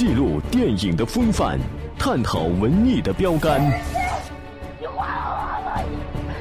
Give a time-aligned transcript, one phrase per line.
[0.00, 1.58] 记录电影的风范，
[1.98, 3.60] 探讨文艺的标杆，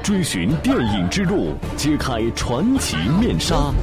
[0.02, 3.74] 追寻电影之路，揭开传奇面纱。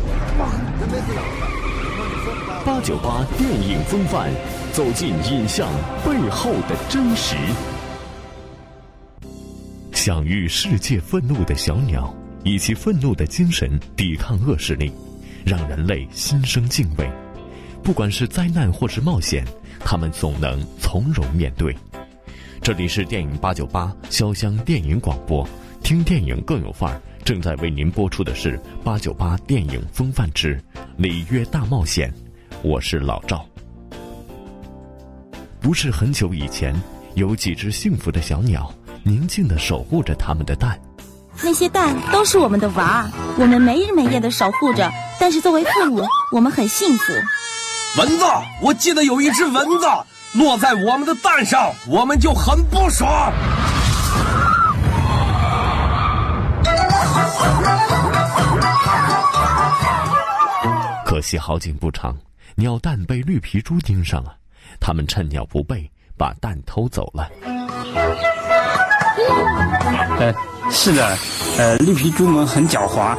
[2.64, 4.30] 八九八电影风范，
[4.72, 5.68] 走进影像
[6.06, 7.36] 背后的真实。
[9.92, 12.14] 享誉世界愤怒的小鸟，
[12.44, 14.90] 以其愤怒的精神抵抗恶势力，
[15.44, 17.06] 让人类心生敬畏。
[17.86, 19.44] 不管是灾难或是冒险，
[19.78, 21.72] 他们总能从容面对。
[22.60, 25.48] 这里是电影八九八潇湘电影广播，
[25.84, 27.00] 听电影更有范儿。
[27.24, 30.60] 正在为您播出的是八九八电影风范之
[30.96, 32.12] 里约大冒险。
[32.60, 33.46] 我是老赵。
[35.60, 36.74] 不是很久以前，
[37.14, 38.68] 有几只幸福的小鸟，
[39.04, 40.76] 宁静的守护着他们的蛋。
[41.40, 44.90] 那些蛋都是我们的娃，我们没日没夜的守护着。
[45.20, 47.12] 但是作为父母，我们很幸福。
[47.96, 48.24] 蚊子，
[48.60, 49.86] 我记得有一只蚊子
[50.34, 53.32] 落在我们的蛋上，我们就很不爽。
[61.06, 62.14] 可惜好景不长，
[62.54, 64.34] 鸟蛋被绿皮猪盯上了，
[64.78, 67.30] 他们趁鸟不备，把蛋偷走了。
[70.18, 70.34] 呃，
[70.70, 71.16] 是的，
[71.56, 73.16] 呃，绿皮猪们很狡猾，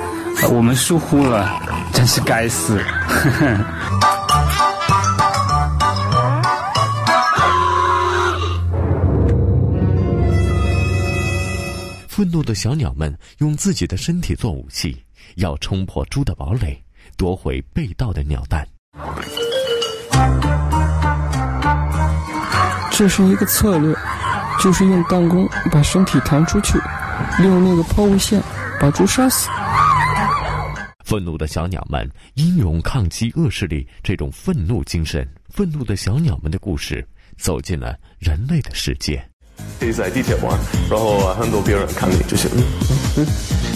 [0.52, 1.59] 我们疏忽了，
[1.91, 2.77] 真是该死。
[3.07, 4.16] 呵 呵
[12.17, 14.97] 愤怒的小鸟们用自己的身体做武器，
[15.35, 16.75] 要冲破猪的堡垒，
[17.15, 18.67] 夺回被盗的鸟蛋。
[22.91, 23.95] 这是一个策略，
[24.59, 26.79] 就是用弹弓把身体弹出去，
[27.37, 28.41] 利用那个抛物线
[28.79, 29.47] 把猪杀死。
[31.05, 39.23] 愤怒的小鸟们英勇抗击恶势力，这种愤怒精神，愤怒的小鸟们的故事，走进了人类的世界。
[39.80, 40.58] 可以在地铁玩，
[40.89, 42.64] 然后很多别人看你就是嗯
[43.17, 43.27] 嗯。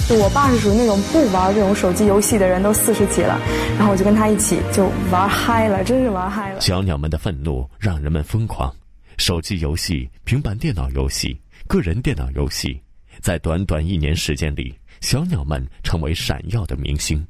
[0.09, 3.39] 就我爸是属于那种不玩这种手机游戏的人，都四十几了，
[3.78, 6.59] 然后我就跟他一起就玩嗨了，真是玩嗨了。
[6.59, 8.73] 小鸟们的愤怒让人们疯狂，
[9.17, 12.81] 手机游戏、平板电脑游戏、个人电脑游戏，
[13.22, 17.25] 在短短一年时间里，小鸟们成为闪耀的明星。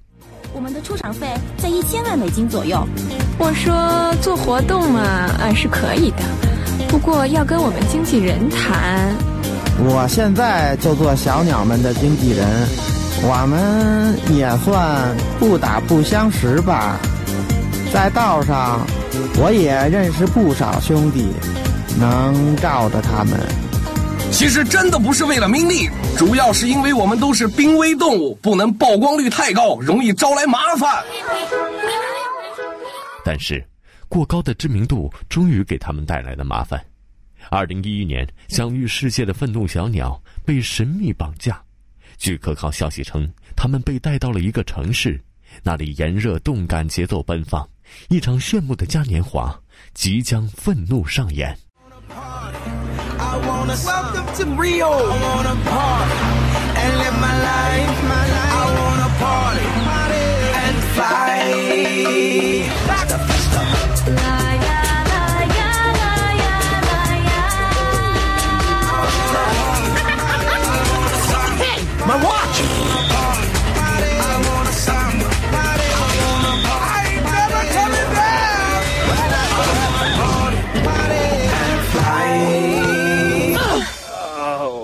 [0.54, 1.28] 我们的出场费
[1.58, 2.86] 在一千万美金左右。
[3.38, 6.51] 我说做活动嘛，啊是可以的。
[6.92, 9.16] 不过要跟我们经纪人谈，
[9.80, 12.46] 我现在就做小鸟们的经纪人，
[13.24, 17.00] 我们也算不打不相识吧。
[17.94, 18.86] 在道上，
[19.40, 21.30] 我也认识不少兄弟，
[21.98, 23.40] 能罩着他们。
[24.30, 31.02] 其实真的不是为了名利，主要是因为我们都是濒危动物，不能曝光率太高，容易招来麻烦。
[33.24, 33.64] 但是。
[34.12, 36.86] 过高的知名度终于给他们带来了麻烦。
[37.50, 41.64] 二零一一年，享誉世界的愤怒小鸟被神秘绑架。
[42.18, 45.18] 据可靠消息称，他们被带到了一个城市，
[45.64, 47.66] 那里炎热、动感、节奏奔放，
[48.10, 49.58] 一场炫目的嘉年华
[49.94, 51.58] 即将愤怒上演。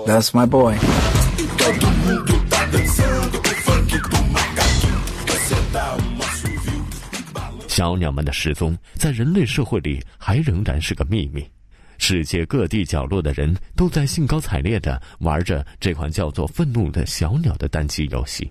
[0.08, 0.74] That's my boy。
[7.68, 11.46] 小鸟们的失踪在人类社会里还仍然是个秘密，
[11.98, 18.50] 世界各地角落的人都在兴高采烈地玩着这款叫做《愤怒的小鸟》的单机游戏。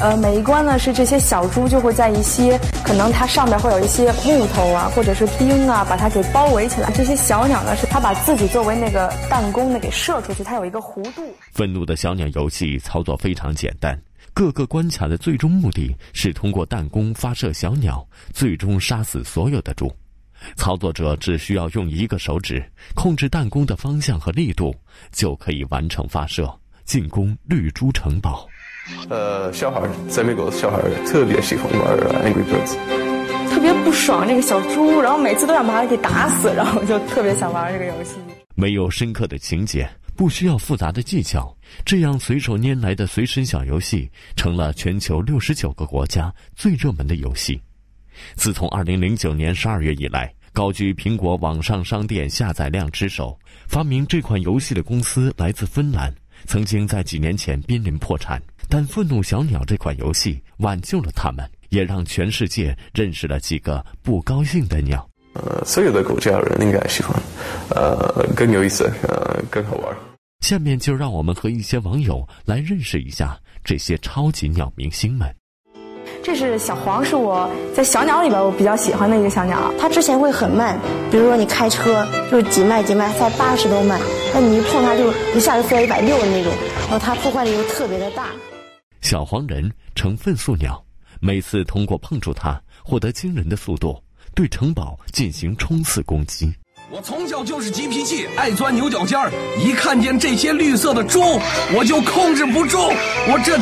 [0.00, 6.88] 呃，每一关呢是这些小猪就会在一些可能它上面会有一些木头啊，或者是冰啊，把它给包围起来。
[6.92, 11.34] 这些小鸟呢是它把自己作为那个弹弓呢给射出去，它有一个弧度。
[11.52, 14.00] 愤怒的小鸟游戏操作非常简单，
[14.32, 19.92] 各个关卡的最终目的是通过弹弓发射小鸟，最终杀死所有的猪。
[20.54, 22.64] 操作者只需要用一个手指
[22.94, 24.72] 控制弹弓的方向和力度，
[25.10, 26.48] 就可以完成发射，
[26.84, 28.46] 进攻绿猪城堡。
[29.10, 32.76] 呃，小孩在美国，小孩特别喜欢玩 Angry Birds，
[33.50, 38.16] 特别不爽那个小猪，然后每次都想把它给打死，然后就特别想玩这个游戏。
[38.54, 41.54] 没有深刻的情节，不需要复杂的技巧，
[41.84, 47.60] 这样随手拈来的随身小游戏成了全球六十九个国家最热门的游戏。
[48.34, 53.38] 自从二零零九年十二月以来，高居苹果网上商店下载量之首。
[53.68, 56.12] 发明这款游戏的公司来自芬兰，
[56.46, 65.08] 曾经在几年前濒临破产，但《愤怒小鸟》这款游戏挽救了他们，也让全世界认识了几个不高兴的鸟。
[65.34, 67.14] 呃，所有的狗叫人应该喜欢，
[67.70, 69.96] 呃，更有意思，呃，更好玩。
[70.40, 75.34] 下面就让我们和一些网友来认识一下这些超级鸟明星们。
[76.22, 79.72] 这是小黄，是我在小鸟里边我比较喜欢的一个小鸟。
[79.78, 80.78] 它之前会很慢，
[81.10, 83.98] 比如说你开车就是几迈几迈，才八十多迈，
[84.34, 88.26] 那你一碰它就一下就飞到一百六的那种，然后它破坏力又特别的大。
[89.08, 90.84] 小黄人成粪速鸟，
[91.18, 93.98] 每次通过碰触它获得惊人的速度，
[94.34, 96.52] 对城堡进行冲刺攻击。
[96.90, 99.32] 我从小就是急脾气，爱钻牛角尖儿。
[99.58, 101.22] 一看见这些绿色的猪，
[101.74, 103.56] 我就控制不住，我这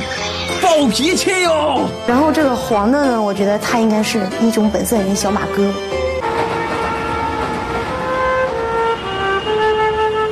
[0.60, 1.88] 暴脾气哟。
[2.08, 5.62] 然后这个黄的呢，我觉得它应该是一种本色里的小马哥，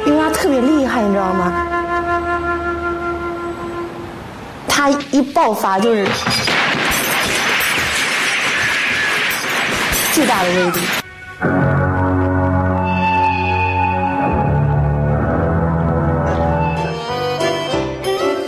[0.07, 1.71] 因为它特别厉害，你知道吗？
[4.77, 6.05] 他一爆发就是
[10.13, 10.73] 巨大的威力。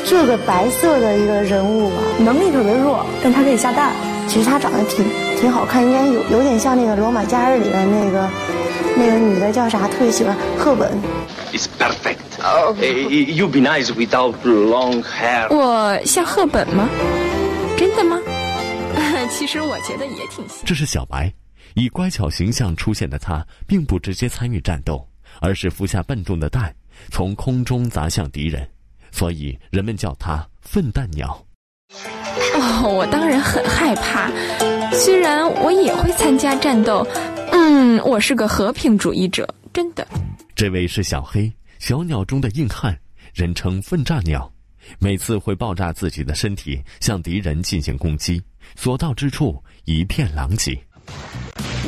[0.05, 3.93] 这个白色的一个人物吧，能力特别弱，但他可以下蛋。
[4.27, 5.05] 其实他长得挺
[5.39, 8.29] 挺好看，应该有有点像那个《罗马假日》里面那个
[8.97, 9.87] 那个女的叫啥？
[9.89, 10.91] 特别喜欢赫本。
[11.53, 12.17] It's perfect.
[13.35, 15.55] You be nice without long hair.
[15.55, 16.89] 我像赫本吗？
[17.77, 18.19] 真的吗？
[19.31, 20.65] 其实我觉得也挺像。
[20.65, 21.33] 这是小白，
[21.75, 25.07] 以乖巧形象出现的他，并不直接参与战斗，
[25.41, 26.75] 而是服下笨重的蛋，
[27.11, 28.67] 从空中砸向敌人。
[29.13, 31.43] 所以人们叫他“粪蛋鸟”。
[32.57, 34.31] 哦， 我当然很害怕，
[34.93, 37.07] 虽然我也会参加战斗。
[37.53, 40.07] 嗯，我是个和平主义者，真的。
[40.55, 42.97] 这位是小黑，小鸟中的硬汉，
[43.35, 44.51] 人称“粪炸鸟”，
[44.99, 48.43] 每次会爆炸自己的身体，向敌人进行攻击，
[48.75, 50.79] 所到之处一片狼藉。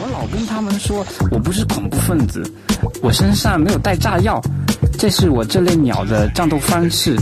[0.01, 2.43] 我老跟他们说我不是恐怖分子，
[3.03, 4.41] 我身上没有带炸药，
[4.99, 7.17] 这是我这类鸟的战斗方式，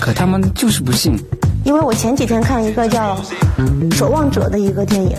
[0.00, 1.14] 可他们就是不信。
[1.64, 3.16] 因为我前几天看了一个叫
[3.94, 5.16] 《守望者》的一个电影，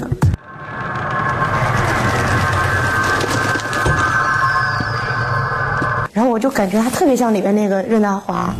[6.13, 8.53] 然后我就感觉他特别像里面那个任达华。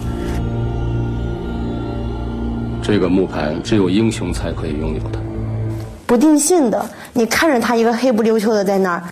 [2.81, 5.19] 这个木盘只有英雄才可以拥有的。
[6.07, 6.83] 不定性的，
[7.13, 9.03] 你看着他一个黑不溜秋的在那儿，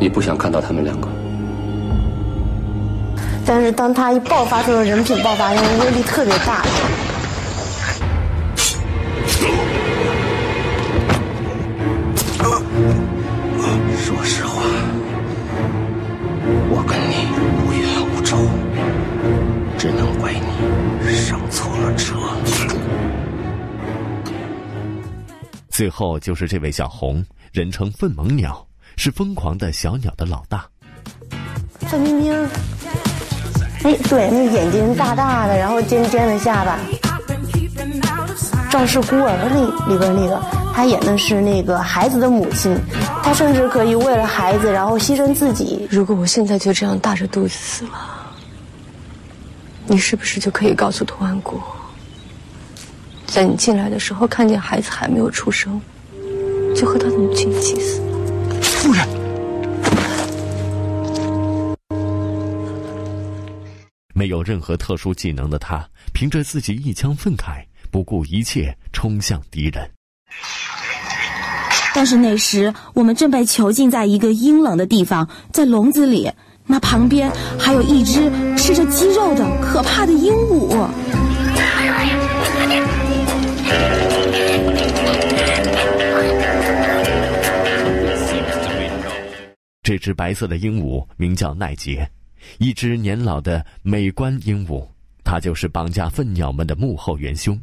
[0.00, 1.08] 你不想看到他们两个。
[3.46, 6.64] 但是当他一爆发出的人品爆发，那个威力特别大。
[13.96, 14.62] 说实话，
[16.70, 17.14] 我跟你
[17.60, 18.36] 无冤无仇，
[19.78, 22.16] 只能怪你上错了车。
[25.68, 30.66] 最后就是这位小红，人称“愤猛鸟”，是疯狂的小鸟的老大。
[31.80, 32.48] 范冰冰，
[33.84, 36.78] 哎，对，那眼睛大大的，然后尖尖的下巴。
[38.72, 40.42] 《赵氏孤儿》里里边那个，
[40.74, 42.74] 他演的是那个孩子的母亲，
[43.22, 45.86] 她甚至可以为了孩子，然后牺牲自己。
[45.90, 47.90] 如果我现在就这样大着肚子死了，
[49.86, 51.60] 你是不是就可以告诉图安国？
[53.26, 55.80] 在你进来的时候，看见孩子还没有出生，
[56.74, 58.00] 就和他的母亲一起死。
[58.62, 59.06] 夫人，
[64.24, 69.86] 没有任何特殊技能的他，凭着自己一腔愤慨，不顾一切冲向敌人。
[71.94, 76.32] 但是那时我们正被囚禁在一个阴冷的地方，在笼子里，
[76.64, 80.88] 那旁边还有一只吃着鸡肉的可怕的鹦鹉。
[89.82, 92.10] 这只白色的鹦鹉名叫奈杰，
[92.58, 94.86] 一只年老的美观鹦鹉。
[95.22, 97.58] 它就是绑架粪鸟们的幕后元凶，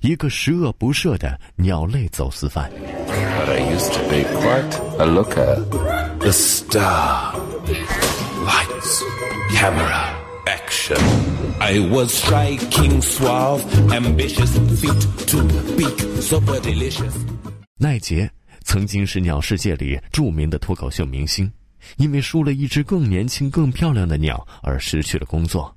[0.00, 2.70] 一个十恶不赦的鸟类走私犯。
[3.06, 5.62] But I used to be quite a looker.
[6.18, 7.34] The star.
[8.44, 9.02] Lights.
[9.54, 10.22] Camera.
[10.46, 10.98] Action.
[11.60, 13.62] I was striking, suave,
[13.92, 15.42] ambitious, fit to
[15.76, 17.14] beak, super delicious.
[17.78, 18.30] 奈杰
[18.64, 21.50] 曾经是鸟世界里著名的脱口秀明星，
[21.96, 25.74] 因为输了一只更年轻、更漂亮的鸟而失去了工作。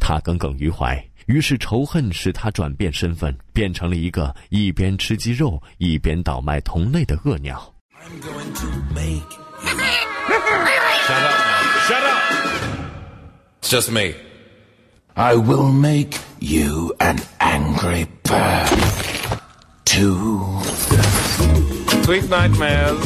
[0.00, 7.74] 他耿耿于怀，于是仇恨使他转变身份，变成了一个一边吃鸡肉一边倒卖同类的恶鸟。
[11.06, 11.34] Shut up!
[11.88, 12.20] Shut up!
[13.62, 14.14] It's just me.
[15.14, 18.68] I will make you an angry bird.
[19.84, 20.60] Two.
[22.04, 22.98] Sweet nightmares.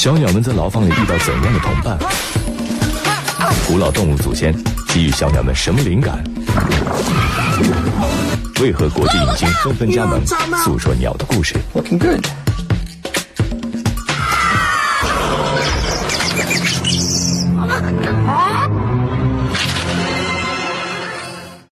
[0.00, 1.98] 小鸟们在牢房里遇到怎样的同伴？
[3.68, 4.50] 古老动物祖先
[4.88, 6.24] 给予小鸟们什么灵感？
[8.62, 10.18] 为何国际影星纷纷加盟，
[10.64, 12.24] 诉说鸟的故事？Looking good.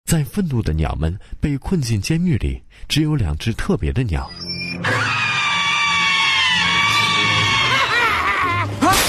[0.04, 4.30] 在愤怒的鸟们被困进监狱里，只有两只特别的鸟。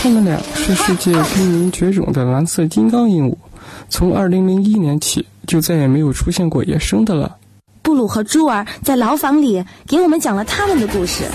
[0.01, 3.36] 它们俩是世界濒临绝种的蓝色金刚鹦鹉，
[3.89, 7.38] 从二零零一年起就再也没有出现过野生的了。
[7.82, 11.25] 布鲁和朱儿在牢房里给我们讲了他们的故事。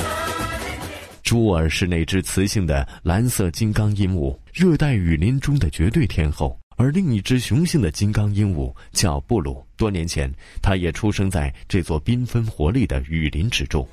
[1.23, 6.59] 朱儿是那只雌性的蓝色金刚鹦鹉，热带雨林中的绝对天后。
[6.76, 13.87] 而另一只雄性的金刚鹦鹉叫布鲁，多年前，它也出生在这座缤纷活力的雨林之中。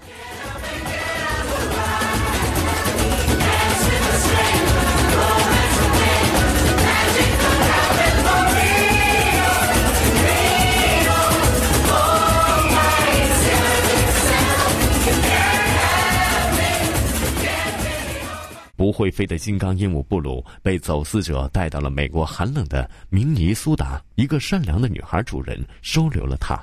[19.01, 26.55] 会飞的金刚鹦鹉布鲁被走私者带到了美国寒冷的明尼苏达，一个善良的女孩主人收留了它。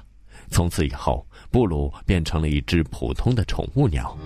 [0.48, 4.16] 从此以后，布鲁变成了一只普通的宠物鸟。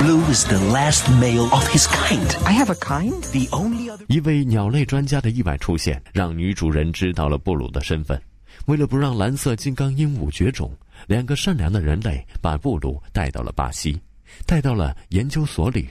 [0.00, 2.26] Blue is the last male of his kind.
[2.44, 3.20] I have a kind.
[3.30, 4.04] The only other.
[4.08, 8.20] 一位鸟类专家的意外出现，让女主人知道了布鲁的身份。
[8.66, 10.76] 为了不让蓝色金刚鹦鹉绝种，
[11.06, 13.96] 两个善良的人类把布鲁带到了巴西。
[14.46, 15.88] 带到了研究所里，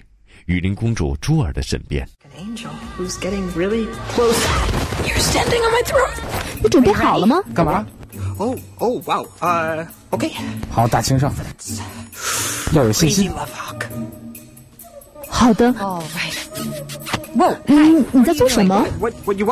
[0.49, 2.03] 雨林公主朱尔的身边。
[2.35, 2.55] 你
[6.69, 7.39] 准备好了吗？
[7.53, 7.85] 干嘛？
[8.39, 10.31] 哦哦，哇，呃，OK。
[10.71, 11.31] 好，大清上，
[12.73, 13.31] 要有信心。
[15.27, 15.71] 好的。
[17.67, 18.83] 你你在做什么？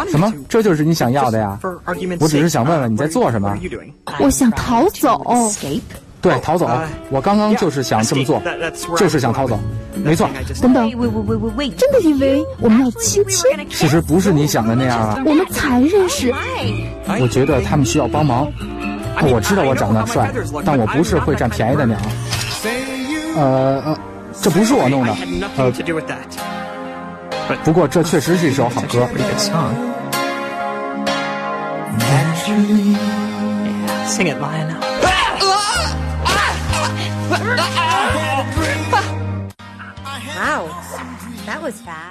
[0.10, 0.34] 什么？
[0.50, 1.60] 这就是你想要的呀？
[2.20, 3.56] 我只是想问问你在做什么。
[4.20, 5.24] 我想逃走。
[6.20, 6.68] 对，逃走！
[7.10, 8.42] 我刚刚就是想这么做，
[8.98, 9.60] 就是想逃走，
[10.04, 10.28] 没错。
[10.62, 13.46] 等等，真的以为我们要亲亲？
[13.70, 15.22] 其实不是你想的那样啊。
[15.26, 16.34] 我们才认识。
[17.20, 18.48] 我觉得他们需要帮忙。
[19.22, 20.32] 我知道我长得帅，
[20.66, 21.98] 但我不是会占便宜的鸟。
[23.36, 23.98] 呃呃，
[24.42, 25.16] 这不是我弄的。
[25.58, 25.72] 呃，
[27.64, 29.08] 不过这确实是一首好歌。
[34.08, 34.87] Sing it, Lion.
[40.38, 40.68] Wow,
[41.48, 42.08] that was fast.